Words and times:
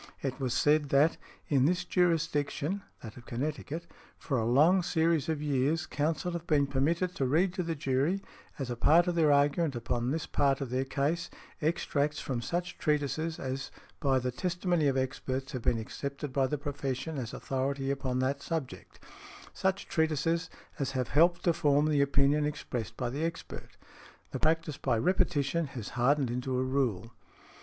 It 0.23 0.39
was 0.39 0.55
said 0.55 0.89
that 0.89 1.17
"in 1.47 1.65
this 1.65 1.85
jurisdiction 1.85 2.81
(that 3.03 3.17
of 3.17 3.27
Connecticut) 3.27 3.85
for 4.17 4.39
a 4.39 4.45
long 4.49 4.81
series 4.81 5.29
of 5.29 5.43
years 5.43 5.85
counsel 5.85 6.31
have 6.31 6.47
been 6.47 6.65
permitted 6.65 7.13
to 7.13 7.27
read 7.27 7.53
to 7.53 7.61
the 7.61 7.75
jury, 7.75 8.19
as 8.57 8.71
a 8.71 8.75
part 8.75 9.05
of 9.05 9.13
their 9.13 9.31
argument 9.31 9.75
upon 9.75 10.09
this 10.09 10.25
part 10.25 10.59
of 10.59 10.71
their 10.71 10.85
case, 10.85 11.29
extracts 11.61 12.19
from 12.19 12.41
such 12.41 12.79
treatises 12.79 13.37
as 13.37 13.69
by 13.99 14.17
the 14.17 14.31
testimony 14.31 14.87
of 14.87 14.97
experts 14.97 15.51
have 15.51 15.61
been 15.61 15.77
accepted 15.77 16.33
by 16.33 16.47
the 16.47 16.57
profession 16.57 17.19
as 17.19 17.31
authority 17.31 17.91
upon 17.91 18.17
that 18.17 18.41
subject, 18.41 18.99
such 19.53 19.87
treatises 19.87 20.49
as 20.79 20.93
have 20.93 21.09
helped 21.09 21.43
to 21.43 21.53
form 21.53 21.85
the 21.85 22.01
opinion 22.01 22.43
expressed 22.43 22.97
by 22.97 23.07
the 23.11 23.23
expert. 23.23 23.77
The 24.31 24.39
practice 24.39 24.77
by 24.79 24.97
repetition 24.97 25.67
has 25.77 25.89
hardened 25.89 26.31
into 26.31 26.57
a 26.57 26.63
rule". 26.63 27.13